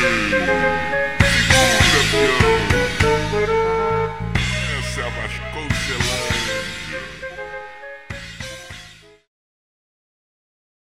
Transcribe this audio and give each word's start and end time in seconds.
Hey. 0.00 0.89